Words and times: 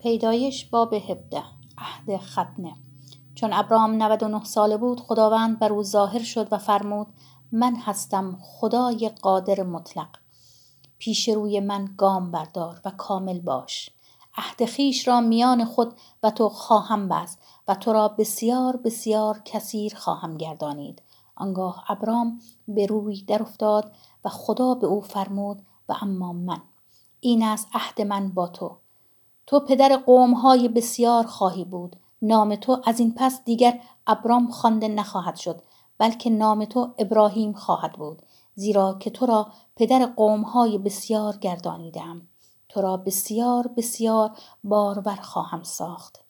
پیدایش 0.00 0.64
باب 0.64 0.94
17 0.94 1.42
عهد 1.78 2.20
ختنه. 2.20 2.76
چون 3.34 3.52
ابرام 3.52 4.02
99 4.02 4.44
ساله 4.44 4.76
بود 4.76 5.00
خداوند 5.00 5.58
بر 5.58 5.72
او 5.72 5.82
ظاهر 5.82 6.22
شد 6.22 6.48
و 6.52 6.58
فرمود 6.58 7.06
من 7.52 7.76
هستم 7.76 8.38
خدای 8.42 9.10
قادر 9.22 9.62
مطلق. 9.62 10.08
پیش 10.98 11.28
روی 11.28 11.60
من 11.60 11.94
گام 11.96 12.30
بردار 12.30 12.80
و 12.84 12.90
کامل 12.90 13.40
باش. 13.40 13.90
عهد 14.36 14.64
خیش 14.64 15.08
را 15.08 15.20
میان 15.20 15.64
خود 15.64 15.94
و 16.22 16.30
تو 16.30 16.48
خواهم 16.48 17.08
بست 17.08 17.38
و 17.68 17.74
تو 17.74 17.92
را 17.92 18.08
بسیار 18.08 18.76
بسیار 18.76 19.42
کثیر 19.44 19.94
خواهم 19.94 20.36
گردانید. 20.36 21.02
آنگاه 21.36 21.84
ابرام 21.88 22.40
به 22.68 22.86
روی 22.86 23.22
در 23.22 23.42
افتاد 23.42 23.92
و 24.24 24.28
خدا 24.28 24.74
به 24.74 24.86
او 24.86 25.00
فرمود 25.00 25.62
و 25.88 25.94
اما 26.02 26.32
من. 26.32 26.60
این 27.20 27.42
است 27.42 27.68
عهد 27.74 28.02
من 28.02 28.28
با 28.28 28.46
تو. 28.46 28.76
تو 29.48 29.60
پدر 29.60 29.96
قومهای 29.96 30.68
بسیار 30.68 31.26
خواهی 31.26 31.64
بود. 31.64 31.96
نام 32.22 32.56
تو 32.56 32.80
از 32.84 33.00
این 33.00 33.14
پس 33.16 33.44
دیگر 33.44 33.80
ابرام 34.06 34.50
خوانده 34.50 34.88
نخواهد 34.88 35.36
شد 35.36 35.62
بلکه 35.98 36.30
نام 36.30 36.64
تو 36.64 36.94
ابراهیم 36.98 37.52
خواهد 37.52 37.92
بود. 37.92 38.22
زیرا 38.54 38.96
که 39.00 39.10
تو 39.10 39.26
را 39.26 39.46
پدر 39.76 40.06
قومهای 40.06 40.78
بسیار 40.78 41.36
گردانیدم 41.36 42.22
تو 42.68 42.80
را 42.80 42.96
بسیار 42.96 43.70
بسیار 43.76 44.30
بارور 44.64 45.16
خواهم 45.16 45.62
ساخت. 45.62 46.24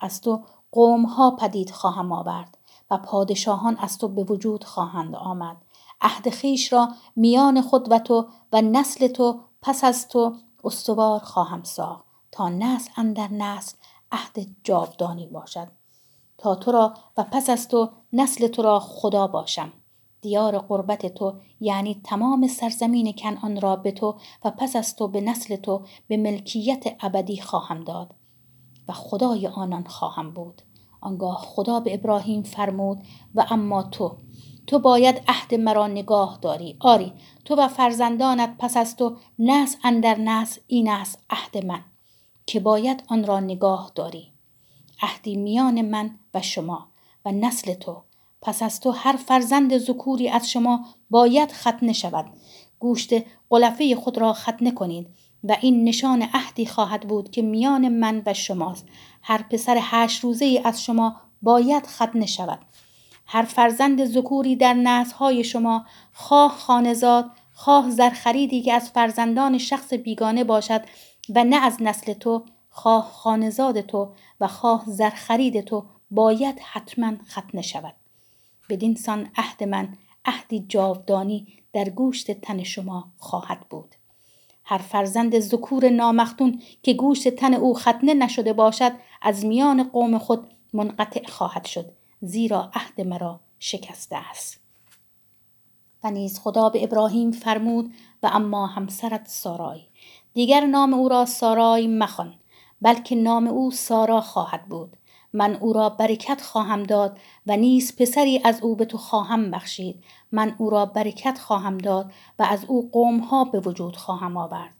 از 0.00 0.20
تو 0.20 0.42
قومها 0.72 1.30
پدید 1.30 1.70
خواهم 1.70 2.12
آورد 2.12 2.58
و 2.90 2.98
پادشاهان 2.98 3.76
از 3.76 3.98
تو 3.98 4.08
به 4.08 4.24
وجود 4.24 4.64
خواهند 4.64 5.16
آمد. 5.16 5.56
عهد 6.00 6.30
خیش 6.30 6.72
را 6.72 6.88
میان 7.16 7.62
خود 7.62 7.92
و 7.92 7.98
تو 7.98 8.26
و 8.52 8.62
نسل 8.62 9.08
تو 9.08 9.40
پس 9.62 9.84
از 9.84 10.08
تو 10.08 10.34
استوار 10.64 11.20
خواهم 11.20 11.62
ساخت. 11.62 12.11
تا 12.32 12.48
نسل 12.48 12.90
اندر 12.96 13.28
نسل 13.32 13.76
عهد 14.12 14.46
جاودانی 14.64 15.26
باشد. 15.26 15.68
تا 16.38 16.54
تو 16.54 16.72
را 16.72 16.94
و 17.16 17.24
پس 17.24 17.50
از 17.50 17.68
تو 17.68 17.90
نسل 18.12 18.46
تو 18.46 18.62
را 18.62 18.80
خدا 18.80 19.26
باشم. 19.26 19.72
دیار 20.20 20.58
قربت 20.58 21.06
تو 21.06 21.34
یعنی 21.60 22.00
تمام 22.04 22.48
سرزمین 22.48 23.12
کنعان 23.12 23.60
را 23.60 23.76
به 23.76 23.92
تو 23.92 24.18
و 24.44 24.50
پس 24.50 24.76
از 24.76 24.96
تو 24.96 25.08
به 25.08 25.20
نسل 25.20 25.56
تو 25.56 25.82
به 26.08 26.16
ملکیت 26.16 26.84
ابدی 27.00 27.40
خواهم 27.40 27.84
داد 27.84 28.14
و 28.88 28.92
خدای 28.92 29.46
آنان 29.46 29.84
خواهم 29.84 30.30
بود. 30.30 30.62
آنگاه 31.00 31.36
خدا 31.36 31.80
به 31.80 31.94
ابراهیم 31.94 32.42
فرمود 32.42 33.02
و 33.34 33.46
اما 33.50 33.82
تو 33.82 34.16
تو 34.66 34.78
باید 34.78 35.22
عهد 35.28 35.54
مرا 35.54 35.86
نگاه 35.86 36.38
داری. 36.42 36.76
آری 36.80 37.12
تو 37.44 37.54
و 37.54 37.68
فرزندانت 37.68 38.56
پس 38.58 38.76
از 38.76 38.96
تو 38.96 39.16
نسل 39.38 39.78
اندر 39.84 40.18
نسل 40.18 40.60
این 40.66 40.90
است 40.90 41.18
عهد 41.30 41.66
من. 41.66 41.84
که 42.46 42.60
باید 42.60 43.02
آن 43.08 43.24
را 43.24 43.40
نگاه 43.40 43.92
داری. 43.94 44.32
عهدی 45.02 45.36
میان 45.36 45.82
من 45.82 46.10
و 46.34 46.42
شما 46.42 46.88
و 47.24 47.32
نسل 47.32 47.74
تو. 47.74 48.02
پس 48.42 48.62
از 48.62 48.80
تو 48.80 48.90
هر 48.90 49.16
فرزند 49.16 49.78
ذکوری 49.78 50.28
از 50.28 50.50
شما 50.50 50.84
باید 51.10 51.52
ختنه 51.52 51.92
شود. 51.92 52.26
گوشت 52.78 53.10
قلفه 53.50 53.96
خود 53.96 54.18
را 54.18 54.32
ختنه 54.32 54.70
کنید 54.70 55.06
و 55.44 55.56
این 55.60 55.84
نشان 55.84 56.22
عهدی 56.34 56.66
خواهد 56.66 57.08
بود 57.08 57.30
که 57.30 57.42
میان 57.42 57.88
من 57.88 58.22
و 58.26 58.34
شماست. 58.34 58.86
هر 59.22 59.42
پسر 59.42 59.78
هشت 59.80 60.24
روزه 60.24 60.44
ای 60.44 60.58
از 60.58 60.84
شما 60.84 61.16
باید 61.42 61.86
ختنه 61.86 62.26
شود. 62.26 62.58
هر 63.26 63.42
فرزند 63.42 64.04
ذکوری 64.04 64.56
در 64.56 64.74
نسلهای 64.74 65.44
شما 65.44 65.86
خواه 66.12 66.50
خانزاد 66.50 67.30
خواه 67.54 67.90
زرخریدی 67.90 68.62
که 68.62 68.72
از 68.72 68.90
فرزندان 68.90 69.58
شخص 69.58 69.94
بیگانه 69.94 70.44
باشد 70.44 70.82
و 71.28 71.44
نه 71.44 71.56
از 71.56 71.76
نسل 71.80 72.12
تو 72.12 72.44
خواه 72.70 73.10
خانزاد 73.10 73.80
تو 73.80 74.12
و 74.40 74.48
خواه 74.48 74.84
زرخرید 74.86 75.60
تو 75.60 75.84
باید 76.10 76.60
حتما 76.60 77.12
ختنه 77.28 77.62
شود. 77.62 77.94
بدین 78.68 78.94
سان 78.94 79.30
عهد 79.36 79.64
من 79.64 79.96
عهدی 80.24 80.66
جاودانی 80.68 81.46
در 81.72 81.88
گوشت 81.88 82.30
تن 82.30 82.62
شما 82.62 83.12
خواهد 83.18 83.60
بود. 83.70 83.94
هر 84.64 84.78
فرزند 84.78 85.38
ذکور 85.38 85.88
نامختون 85.88 86.62
که 86.82 86.94
گوشت 86.94 87.28
تن 87.28 87.54
او 87.54 87.74
ختنه 87.74 88.14
نشده 88.14 88.52
باشد 88.52 88.92
از 89.22 89.44
میان 89.44 89.82
قوم 89.82 90.18
خود 90.18 90.50
منقطع 90.72 91.26
خواهد 91.26 91.64
شد. 91.64 91.92
زیرا 92.20 92.70
عهد 92.74 93.00
مرا 93.00 93.40
شکسته 93.58 94.16
است. 94.16 94.60
و 96.04 96.10
نیز 96.10 96.38
خدا 96.38 96.68
به 96.68 96.84
ابراهیم 96.84 97.30
فرمود 97.30 97.94
و 98.22 98.30
اما 98.32 98.66
همسرت 98.66 99.28
سارای. 99.28 99.80
دیگر 100.34 100.66
نام 100.66 100.94
او 100.94 101.08
را 101.08 101.24
سارای 101.24 101.86
مخوان 101.86 102.34
بلکه 102.82 103.14
نام 103.14 103.46
او 103.46 103.70
سارا 103.70 104.20
خواهد 104.20 104.68
بود. 104.68 104.96
من 105.32 105.54
او 105.54 105.72
را 105.72 105.88
برکت 105.88 106.40
خواهم 106.42 106.82
داد 106.82 107.18
و 107.46 107.56
نیز 107.56 107.96
پسری 107.96 108.40
از 108.44 108.62
او 108.62 108.76
به 108.76 108.84
تو 108.84 108.98
خواهم 108.98 109.50
بخشید. 109.50 110.04
من 110.32 110.54
او 110.58 110.70
را 110.70 110.86
برکت 110.86 111.38
خواهم 111.38 111.78
داد 111.78 112.12
و 112.38 112.42
از 112.42 112.64
او 112.64 112.90
قومها 112.92 113.44
به 113.44 113.60
وجود 113.60 113.96
خواهم 113.96 114.36
آورد. 114.36 114.70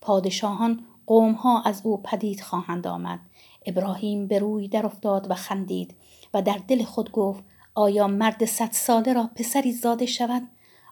پادشاهان 0.00 0.84
قومها 1.06 1.62
از 1.62 1.80
او 1.84 2.02
پدید 2.02 2.40
خواهند 2.40 2.86
آمد. 2.86 3.20
ابراهیم 3.66 4.26
به 4.26 4.38
روی 4.38 4.68
در 4.68 4.86
افتاد 4.86 5.30
و 5.30 5.34
خندید 5.34 5.94
و 6.34 6.42
در 6.42 6.60
دل 6.68 6.84
خود 6.84 7.12
گفت 7.12 7.44
آیا 7.74 8.06
مرد 8.06 8.44
صد 8.44 8.72
ساله 8.72 9.12
را 9.12 9.30
پسری 9.36 9.72
زاده 9.72 10.06
شود؟ 10.06 10.42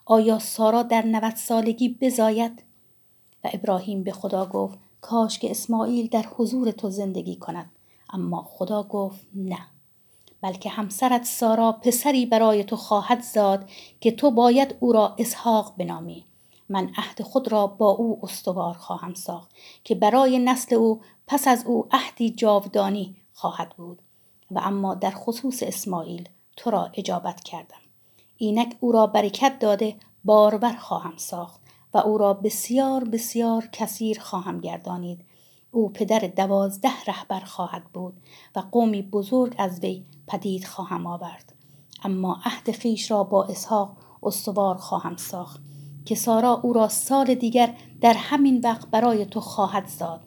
آیا 0.05 0.39
سارا 0.39 0.83
در 0.83 1.07
نوت 1.07 1.37
سالگی 1.37 1.99
بزاید؟ 2.01 2.63
و 3.45 3.49
ابراهیم 3.53 4.03
به 4.03 4.13
خدا 4.13 4.47
گفت 4.47 4.79
کاش 5.01 5.39
که 5.39 5.51
اسماعیل 5.51 6.09
در 6.09 6.25
حضور 6.37 6.71
تو 6.71 6.91
زندگی 6.91 7.37
کند. 7.37 7.71
اما 8.11 8.43
خدا 8.43 8.83
گفت 8.83 9.27
نه. 9.35 9.59
بلکه 10.41 10.71
همسرت 10.71 11.25
سارا 11.25 11.73
پسری 11.73 12.27
برای 12.27 12.65
تو 12.65 12.77
خواهد 12.77 13.23
زاد 13.23 13.69
که 14.01 14.11
تو 14.11 14.31
باید 14.31 14.77
او 14.81 14.93
را 14.93 15.15
اسحاق 15.19 15.75
بنامی. 15.77 16.25
من 16.69 16.91
عهد 16.97 17.23
خود 17.23 17.53
را 17.53 17.67
با 17.67 17.91
او 17.91 18.21
استوار 18.23 18.75
خواهم 18.75 19.15
ساخت 19.15 19.51
که 19.85 19.95
برای 19.95 20.39
نسل 20.39 20.75
او 20.75 21.01
پس 21.27 21.49
از 21.49 21.65
او 21.67 21.87
عهدی 21.91 22.31
جاودانی 22.31 23.17
خواهد 23.33 23.71
بود. 23.77 24.03
و 24.51 24.61
اما 24.63 24.95
در 24.95 25.11
خصوص 25.11 25.63
اسماعیل 25.63 26.29
تو 26.57 26.71
را 26.71 26.91
اجابت 26.95 27.41
کردم. 27.41 27.77
اینک 28.37 28.77
او 28.81 28.93
را 28.93 29.07
برکت 29.07 29.59
داده 29.59 29.97
بارور 30.25 30.77
خواهم 30.77 31.17
ساخت. 31.17 31.64
و 31.95 31.99
او 31.99 32.19
را 32.19 32.35
بسیار 32.35 33.05
بسیار 33.05 33.69
کثیر 33.73 34.21
خواهم 34.21 34.61
گردانید. 34.61 35.25
او 35.71 35.89
پدر 35.89 36.19
دوازده 36.19 37.05
رهبر 37.07 37.41
خواهد 37.41 37.85
بود 37.85 38.15
و 38.57 38.63
قومی 38.73 39.03
بزرگ 39.03 39.55
از 39.59 39.81
وی 39.81 40.05
پدید 40.27 40.65
خواهم 40.65 41.07
آورد. 41.07 41.55
اما 42.05 42.41
عهد 42.45 42.71
خیش 42.71 43.11
را 43.11 43.25
با 43.25 43.45
اسحاق 43.45 43.97
استوار 44.23 44.77
خواهم 44.77 45.17
ساخت 45.17 45.61
که 46.05 46.15
سارا 46.15 46.53
او 46.63 46.73
را 46.73 46.89
سال 46.89 47.35
دیگر 47.35 47.75
در 48.01 48.13
همین 48.13 48.61
وقت 48.65 48.89
برای 48.89 49.27
تو 49.27 49.41
خواهد 49.41 49.87
زاد 49.87 50.21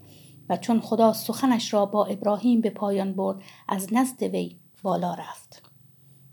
و 0.49 0.57
چون 0.57 0.81
خدا 0.81 1.13
سخنش 1.13 1.73
را 1.73 1.85
با 1.85 2.05
ابراهیم 2.05 2.61
به 2.61 2.69
پایان 2.69 3.13
برد 3.13 3.41
از 3.67 3.93
نزد 3.93 4.23
وی 4.23 4.57
بالا 4.83 5.13
رفت. 5.13 5.66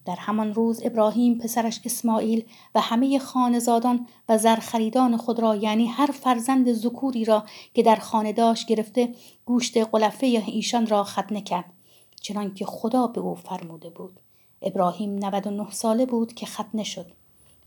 در 0.04 0.16
همان 0.16 0.54
روز 0.54 0.80
ابراهیم 0.84 1.38
پسرش 1.38 1.80
اسماعیل 1.84 2.44
و 2.74 2.80
همه 2.80 3.18
خانزادان 3.18 4.06
و 4.28 4.38
زرخریدان 4.38 5.16
خود 5.16 5.40
را 5.40 5.56
یعنی 5.56 5.86
هر 5.86 6.06
فرزند 6.06 6.72
ذکوری 6.72 7.24
را 7.24 7.44
که 7.74 7.82
در 7.82 7.96
خانه 7.96 8.32
داشت 8.32 8.66
گرفته 8.66 9.14
گوشت 9.44 9.76
قلفه 9.76 10.26
ایشان 10.26 10.86
را 10.86 11.04
ختنه 11.04 11.40
کرد. 11.40 11.72
چنانکه 12.20 12.66
خدا 12.66 13.06
به 13.06 13.20
او 13.20 13.34
فرموده 13.34 13.90
بود. 13.90 14.20
ابراهیم 14.62 15.18
99 15.18 15.70
ساله 15.70 16.06
بود 16.06 16.34
که 16.34 16.46
ختنه 16.46 16.84
شد 16.84 17.06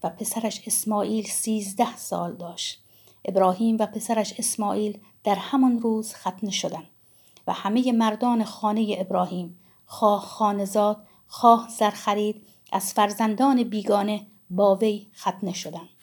و 0.03 0.09
پسرش 0.09 0.61
اسماعیل 0.67 1.23
سیزده 1.23 1.97
سال 1.97 2.33
داشت. 2.33 2.83
ابراهیم 3.25 3.77
و 3.79 3.85
پسرش 3.85 4.33
اسماعیل 4.39 4.97
در 5.23 5.35
همان 5.35 5.79
روز 5.79 6.13
ختنه 6.13 6.51
شدند 6.51 6.87
و 7.47 7.53
همه 7.53 7.91
مردان 7.91 8.43
خانه 8.43 8.95
ابراهیم 8.99 9.59
خواه 9.85 10.22
خانزاد 10.22 11.06
خواه 11.28 11.68
زر 11.79 11.90
خرید 11.90 12.47
از 12.72 12.94
فرزندان 12.94 13.64
بیگانه 13.64 14.28
با 14.50 14.76
وی 14.76 15.08
ختنه 15.16 15.53
شدند 15.53 15.97